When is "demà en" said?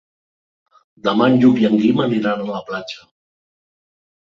1.09-1.37